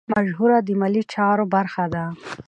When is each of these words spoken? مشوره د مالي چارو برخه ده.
مشوره 0.15 0.57
د 0.67 0.69
مالي 0.79 1.03
چارو 1.13 1.45
برخه 1.53 1.85
ده. 1.93 2.03